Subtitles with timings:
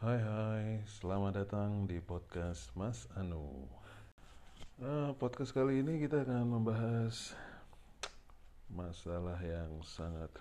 [0.00, 3.68] Hai hai, selamat datang di podcast Mas Anu.
[4.80, 7.36] Eh, podcast kali ini kita akan membahas
[8.72, 10.32] masalah yang sangat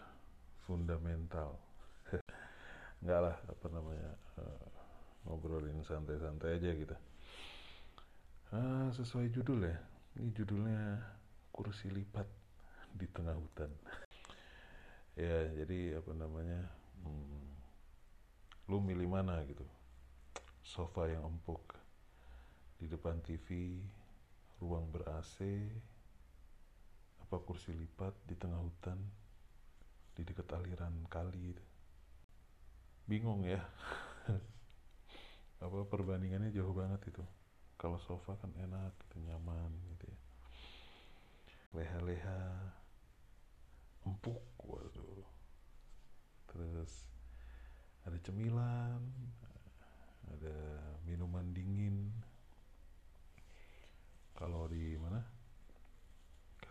[0.63, 1.59] fundamental.
[3.03, 4.67] Enggak lah, apa namanya, eh,
[5.27, 6.95] ngobrolin santai-santai aja kita.
[8.55, 9.75] Ah, sesuai judul ya,
[10.23, 11.03] ini judulnya
[11.51, 12.31] kursi lipat
[12.95, 13.67] di tengah hutan.
[15.19, 16.63] ya, jadi apa namanya,
[17.03, 17.48] hmm,
[18.69, 19.65] lu milih mana gitu?
[20.61, 21.73] Sofa yang empuk
[22.77, 23.81] di depan TV
[24.61, 25.41] ruang ber AC
[27.25, 29.01] apa kursi lipat di tengah hutan
[30.13, 31.57] di dekat aliran kali
[33.09, 33.57] bingung ya.
[35.65, 37.25] Apa perbandingannya jauh banget itu.
[37.75, 40.19] Kalau sofa kan enak gitu nyaman gitu ya.
[41.73, 42.41] Leha-leha
[44.05, 45.25] empuk waduh.
[46.53, 47.09] Terus
[48.23, 49.01] cemilan
[50.29, 50.55] ada
[51.03, 52.11] minuman dingin.
[54.37, 55.19] Kalau di mana?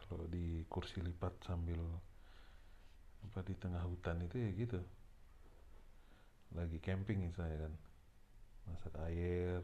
[0.08, 1.84] Kalau di kursi lipat sambil
[3.28, 4.80] apa di tengah hutan itu ya gitu.
[6.56, 7.74] Lagi camping misalnya kan.
[8.68, 9.60] Masak air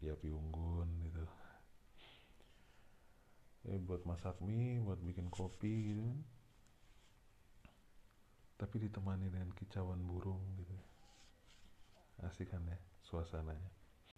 [0.00, 1.24] di api unggun gitu.
[3.68, 6.20] Eh buat masak mie buat bikin kopi gitu kan.
[8.56, 10.75] Tapi ditemani dengan kicauan burung gitu
[12.24, 13.70] asik kan ya suasananya.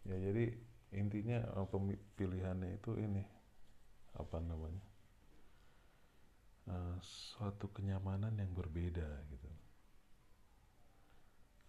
[0.07, 0.55] Ya jadi
[0.95, 1.43] intinya
[2.17, 3.21] pilihannya itu ini
[4.17, 4.83] apa namanya
[6.71, 9.49] uh, suatu kenyamanan yang berbeda gitu.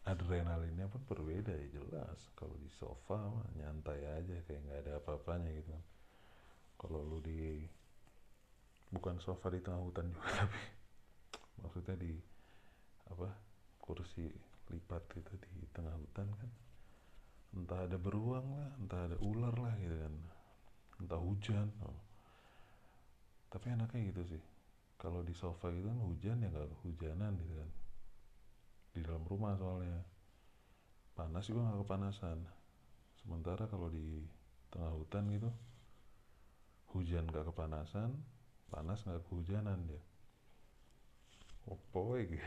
[0.08, 2.20] Adrenalinnya pun berbeda ya jelas.
[2.34, 5.84] Kalau di sofa mah nyantai aja kayak nggak ada apa-apanya gitu kan.
[6.80, 7.68] Kalau lu di
[8.90, 10.62] bukan sofa di tengah hutan juga tapi
[11.62, 12.14] maksudnya di
[13.10, 13.30] apa
[13.78, 14.26] kursi
[14.70, 16.52] lipat itu di tengah hutan kan.
[17.50, 20.14] Entah ada beruang lah entah ada ular lah gitu kan.
[21.02, 21.68] Entah hujan.
[21.86, 22.00] Oh.
[23.50, 24.44] tapi enaknya gitu sih.
[25.02, 27.70] Kalau di sofa gitu kan hujan ya nggak hujanan gitu kan.
[28.94, 30.06] Di dalam rumah soalnya.
[31.18, 32.38] Panas juga nggak kepanasan.
[33.18, 34.22] Sementara kalau di
[34.70, 35.50] tengah hutan gitu
[36.90, 38.18] hujan nggak kepanasan
[38.70, 40.02] panas nggak kehujanan dia.
[41.70, 42.38] Opo gitu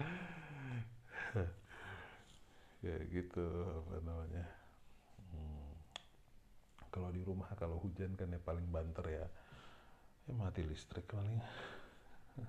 [2.86, 3.44] ya gitu
[3.80, 4.44] apa namanya.
[5.30, 5.70] Hmm.
[6.90, 9.26] kalau di rumah kalau hujan kan ya paling banter ya.
[10.26, 11.40] Ya mati listrik paling.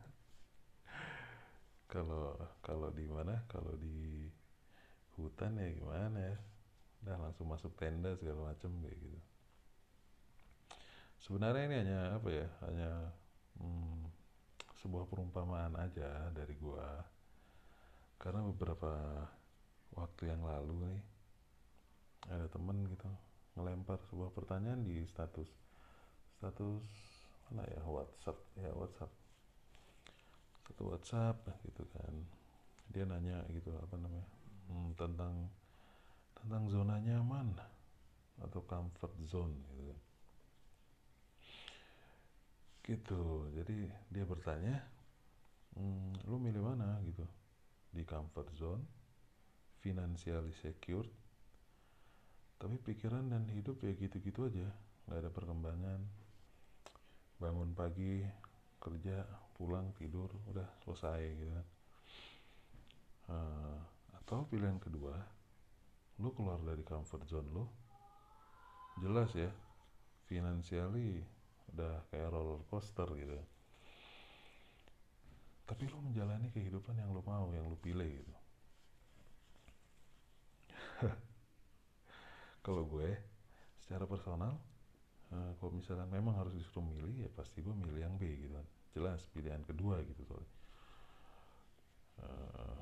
[1.92, 3.44] Kalau kalau di mana?
[3.52, 4.32] Kalau di
[5.20, 6.40] hutan ya gimana ya?
[7.04, 9.20] Udah langsung masuk tenda segala macam kayak gitu.
[11.22, 12.92] Sebenarnya ini hanya apa ya hanya
[13.60, 14.08] hmm,
[14.82, 17.06] sebuah perumpamaan aja dari gua
[18.22, 19.26] karena beberapa
[19.98, 21.02] waktu yang lalu nih
[22.30, 23.10] ada temen gitu
[23.58, 25.50] ngelempar sebuah pertanyaan di status
[26.38, 26.86] status
[27.50, 29.12] mana ya WhatsApp ya WhatsApp.
[30.70, 32.14] Satu WhatsApp gitu kan.
[32.94, 34.30] Dia nanya gitu apa namanya
[34.70, 35.50] hmm, tentang
[36.38, 37.58] tentang zona nyaman
[38.38, 40.00] atau comfort zone gitu kan.
[42.86, 43.22] Gitu.
[43.58, 43.78] Jadi
[44.14, 44.78] dia bertanya
[45.74, 47.02] hmm, lu milih mana?
[47.02, 47.41] Gitu
[47.92, 48.84] di comfort zone
[49.84, 51.08] financially secure
[52.62, 54.70] tapi pikiran dan hidup ya gitu-gitu aja
[55.10, 56.02] nggak ada perkembangan.
[57.42, 58.22] Bangun pagi
[58.78, 59.26] kerja
[59.58, 61.62] pulang tidur udah selesai gitu
[63.30, 63.78] uh,
[64.18, 65.14] atau pilihan kedua
[66.18, 67.66] lu keluar dari comfort zone lu
[69.06, 69.54] jelas ya
[70.26, 71.22] financially
[71.78, 73.38] udah kayak roller coaster gitu
[75.72, 78.34] tapi lu menjalani kehidupan yang lu mau yang lu pilih gitu.
[82.68, 83.16] Kalau gue
[83.80, 84.60] secara personal
[85.32, 88.68] uh, kalau misalkan memang harus disuruh milih ya pasti gue milih yang B gitu kan.
[88.92, 90.52] Jelas pilihan kedua gitu soalnya.
[92.20, 92.78] Uh,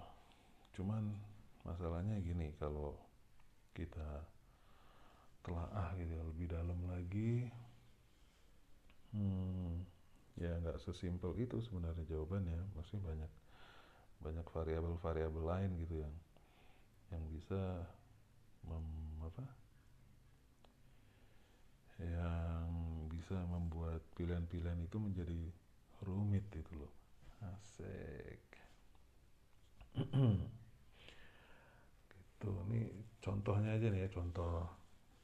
[0.73, 1.13] cuman
[1.61, 2.97] masalahnya gini kalau
[3.77, 4.25] kita
[5.45, 7.47] telah ah gitu ya, lebih dalam lagi
[9.13, 9.98] hmm,
[10.39, 12.59] ya nggak sesimpel itu sebenarnya jawabannya.
[12.79, 13.31] Masih banyak
[14.23, 16.15] banyak variabel-variabel lain gitu yang
[17.09, 17.59] yang bisa
[18.63, 18.87] mem,
[19.23, 19.45] apa?
[21.99, 22.69] Yang
[23.11, 25.39] bisa membuat pilihan-pilihan itu menjadi
[26.07, 26.93] rumit itu loh.
[27.43, 28.43] Asik.
[32.07, 32.87] Gitu ini
[33.19, 34.63] contohnya aja nih ya contoh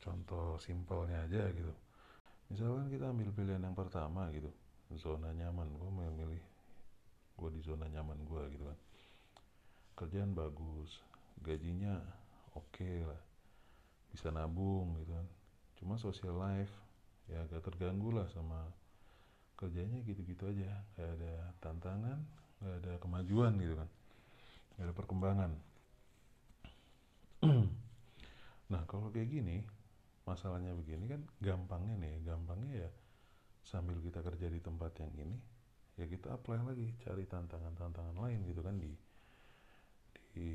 [0.03, 1.71] contoh simpelnya aja gitu.
[2.51, 4.51] Misalkan kita ambil pilihan yang pertama gitu
[4.93, 5.73] zona nyaman.
[5.73, 6.43] Gue mau milih
[7.35, 8.79] gue di zona nyaman gue gitu kan.
[9.97, 11.01] Kerjaan bagus
[11.41, 11.97] gajinya
[12.53, 13.21] oke okay lah.
[14.13, 15.27] Bisa nabung gitu kan.
[15.81, 16.71] Cuma social life
[17.25, 18.69] ya agak terganggu lah sama
[19.57, 20.85] kerjanya gitu-gitu aja.
[20.95, 22.19] Gak ada tantangan
[22.61, 23.89] gak ada kemajuan gitu kan.
[24.77, 25.51] Gak ada perkembangan.
[28.65, 29.61] Nah kalau kayak gini
[30.25, 32.17] masalahnya begini kan gampangnya nih.
[32.25, 32.89] Gampangnya ya
[33.65, 35.37] sambil kita kerja di tempat yang ini
[35.95, 38.91] ya kita apply lagi cari tantangan-tantangan lain gitu kan di
[40.35, 40.51] di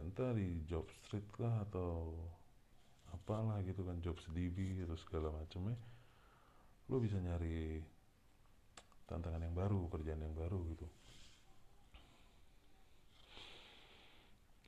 [0.00, 2.16] entah di job street lah atau
[3.12, 5.76] apalah gitu kan job sedih atau segala macamnya.
[6.88, 7.84] Lo bisa nyari
[9.04, 10.86] tantangan yang baru kerjaan yang baru gitu.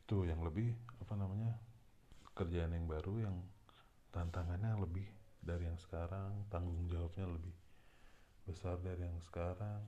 [0.05, 1.57] Itu yang lebih apa namanya
[2.37, 3.37] kerjaan yang baru yang
[4.13, 5.09] tantangannya lebih
[5.41, 7.57] dari yang sekarang tanggung jawabnya lebih
[8.47, 9.83] besar dari yang sekarang.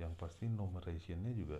[0.00, 1.58] Yang pasti numerationnya juga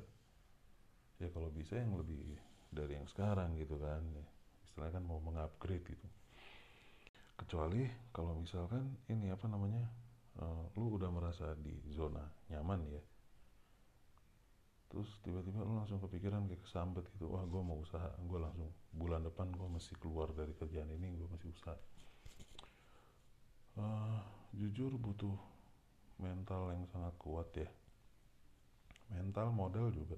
[1.22, 2.34] ya kalau bisa yang lebih
[2.72, 4.26] dari yang sekarang gitu kan ya,
[4.66, 6.08] istilahnya kan mau mengupgrade gitu.
[7.38, 9.86] Kecuali kalau misalkan ini apa namanya
[10.40, 13.02] uh, lu udah merasa di zona nyaman ya
[14.92, 19.24] terus tiba-tiba lu langsung kepikiran kayak kesambet gitu wah gue mau usaha gue langsung bulan
[19.24, 21.76] depan gue masih keluar dari kerjaan ini gue masih usaha.
[23.72, 24.20] Uh,
[24.52, 25.32] jujur butuh
[26.22, 27.68] mental yang sangat kuat ya.
[29.10, 30.16] Mental modal juga.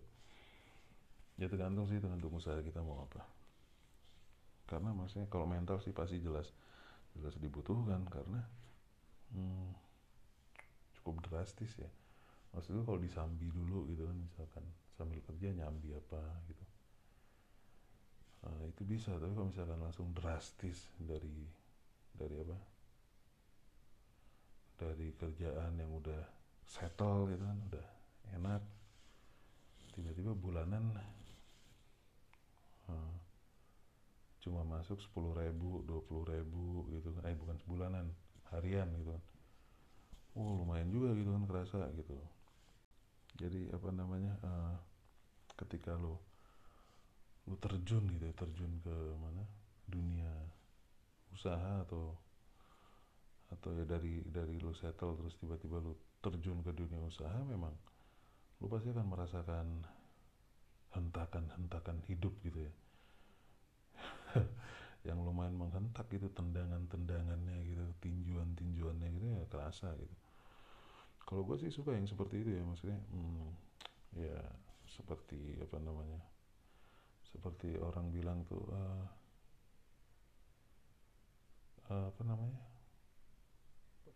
[1.41, 3.25] Ya tergantung sih tergantung usaha kita mau apa.
[4.69, 6.53] Karena maksudnya kalau mental sih pasti jelas
[7.15, 8.43] jelas dibutuhkan karena
[9.33, 9.73] hmm,
[11.01, 11.91] cukup drastis ya.
[12.55, 14.65] Maksudnya kalau disambi dulu gitu kan misalkan
[14.95, 16.65] sambil kerja nyambi apa gitu.
[18.45, 21.49] Nah, itu bisa tapi kalau misalkan langsung drastis dari
[22.15, 22.74] dari apa
[24.75, 26.23] dari kerjaan yang udah
[26.67, 27.87] settle gitu kan udah
[28.35, 28.63] enak
[29.95, 30.91] tiba-tiba bulanan
[32.91, 33.15] uh,
[34.43, 38.07] cuma masuk sepuluh ribu dua puluh ribu gitu kan eh bukan sebulanan
[38.53, 39.25] harian gitu kan.
[40.35, 42.19] Oh lumayan juga gitu kan kerasa gitu.
[43.39, 44.77] Jadi apa namanya uh,
[45.63, 46.19] ketika lo
[47.47, 49.47] lo terjun gitu terjun ke mana
[49.87, 50.33] dunia
[51.33, 52.19] usaha atau
[53.53, 57.73] atau ya dari dari lo settle terus tiba-tiba lo terjun ke dunia usaha memang
[58.63, 59.67] lo pasti akan merasakan
[60.95, 62.73] hentakan-hentakan hidup gitu ya.
[65.09, 70.17] Yang lumayan menghentak gitu tendangan-tendangannya gitu tinjuan-tinjuannya gitu ya kerasa gitu.
[71.25, 73.49] Kalau gue sih suka yang seperti itu ya maksudnya hmm,
[74.17, 74.39] ya
[74.89, 76.21] seperti apa namanya
[77.33, 79.05] seperti orang bilang tuh uh,
[81.91, 82.61] uh, apa namanya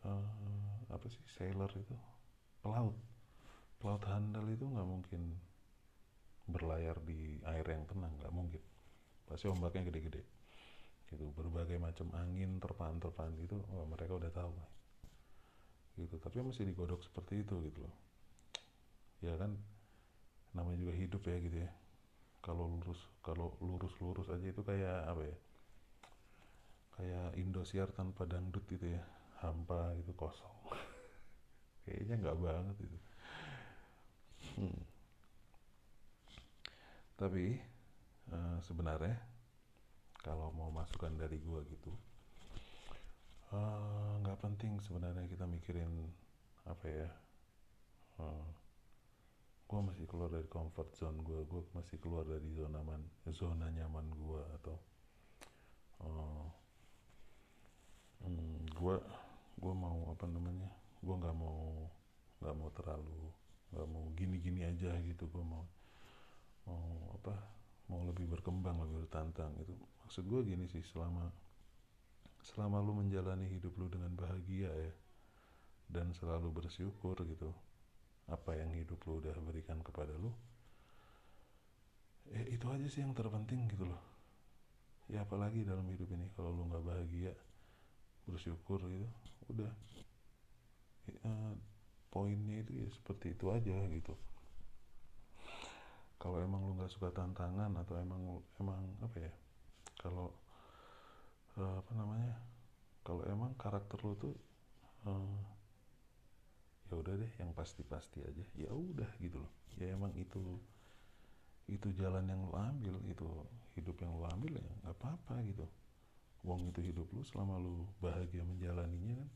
[0.06, 1.96] uh, apa sih sailor itu?
[2.62, 2.94] Pelaut.
[3.78, 5.38] Pelaut handal itu nggak mungkin
[6.48, 8.62] berlayar di air yang tenang nggak mungkin.
[9.26, 10.22] Pasti ombaknya gede-gede.
[11.08, 14.52] Gitu berbagai macam angin terpan terpan itu oh, mereka udah tahu
[15.98, 17.94] gitu tapi masih digodok seperti itu gitu loh.
[19.18, 19.58] Ya kan
[20.54, 21.70] namanya juga hidup ya gitu ya.
[22.38, 25.38] Kalau lurus kalau lurus lurus aja itu kayak apa ya?
[26.94, 29.02] Kayak Indosiar tanpa dangdut gitu ya
[29.38, 30.56] hampa gitu kosong
[31.87, 32.99] kayaknya nggak banget itu
[34.58, 34.82] hmm.
[37.18, 37.59] tapi
[38.35, 39.16] uh, sebenarnya
[40.18, 41.95] kalau mau masukan dari gua gitu
[43.54, 45.88] eh, nggak uh, penting sebenarnya kita mikirin
[46.66, 47.09] apa ya
[48.21, 48.47] uh,
[49.71, 54.11] gua masih keluar dari comfort zone gua gua masih keluar dari zona man zona nyaman
[54.18, 54.76] gua atau
[56.02, 56.45] uh,
[58.26, 58.99] hmm, gua
[59.58, 60.70] gua mau apa namanya
[61.02, 61.90] gua nggak mau
[62.38, 63.22] nggak mau terlalu
[63.74, 65.26] nggak mau gini-gini aja gitu.
[65.28, 65.64] Gua mau
[66.68, 67.34] mau apa
[67.88, 69.72] mau lebih berkembang lebih bertantang itu
[70.04, 71.32] maksud gue gini sih selama
[72.44, 74.92] selama lu menjalani hidup lu dengan bahagia ya
[75.88, 77.48] dan selalu bersyukur gitu
[78.28, 80.28] apa yang hidup lu udah berikan kepada lu
[82.28, 84.02] eh itu aja sih yang terpenting gitu loh.
[85.08, 87.32] Ya apalagi dalam hidup ini kalau lu nggak bahagia
[88.28, 89.08] bersyukur gitu.
[89.50, 89.73] Udah.
[91.08, 91.54] Eh,
[92.12, 94.14] poinnya itu ya seperti itu aja gitu.
[96.18, 99.32] Kalau emang lu nggak suka tantangan atau emang emang apa ya
[100.02, 100.35] kalau
[101.54, 102.35] uh, apa namanya
[103.06, 104.35] kalau emang karakter lu tuh
[105.06, 105.38] uh,
[106.90, 108.44] ya udah deh yang pasti-pasti aja.
[108.58, 109.52] Ya udah gitu loh.
[109.78, 110.58] Ya emang itu
[111.68, 113.28] itu jalan yang lu ambil itu
[113.76, 115.68] hidup yang lu ambil ya nggak apa-apa gitu
[116.47, 119.28] wong itu hidup lu selama lu bahagia menjalaninya kan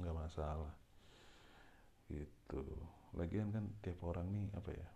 [0.00, 0.74] nggak masalah.
[2.10, 2.62] Gitu.
[3.14, 4.88] Lagian kan tiap orang nih apa ya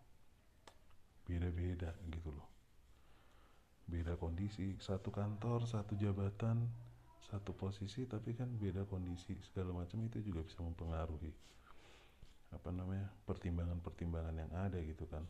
[1.24, 2.48] beda-beda gitu loh.
[4.18, 6.68] Kondisi satu kantor satu jabatan
[7.28, 11.32] satu posisi tapi kan beda kondisi segala macam itu juga bisa mempengaruhi
[12.48, 15.24] apa namanya pertimbangan-pertimbangan yang ada gitu kan.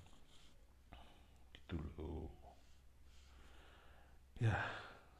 [1.52, 2.30] Gitu loh.
[4.38, 4.56] Ya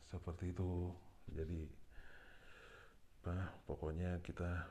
[0.09, 0.93] seperti itu.
[1.29, 1.61] Jadi
[3.19, 4.65] apa pokoknya kita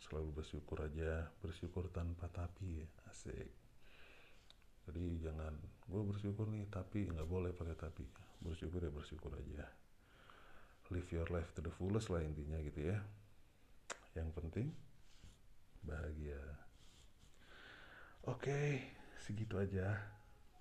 [0.00, 3.50] selalu bersyukur aja bersyukur tanpa tapi ya asik.
[4.86, 5.52] Jadi jangan
[5.90, 8.06] gue bersyukur nih tapi nggak boleh pakai tapi.
[8.40, 9.66] Bersyukur ya bersyukur aja.
[10.94, 12.98] Live your life to the fullest lah intinya gitu ya.
[14.14, 14.68] Yang penting
[15.82, 16.40] bahagia.
[18.24, 19.98] Oke segitu aja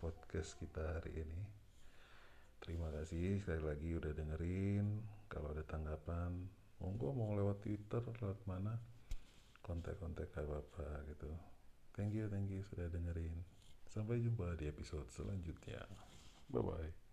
[0.02, 1.65] podcast kita hari ini
[2.66, 6.50] terima kasih sekali lagi udah dengerin kalau ada tanggapan
[6.82, 8.74] monggo mau lewat twitter lewat mana
[9.62, 11.30] kontak-kontak apa-apa gitu
[11.94, 13.46] thank you thank you sudah dengerin
[13.96, 15.80] Sampai jumpa di episode selanjutnya.
[16.52, 17.05] Bye bye.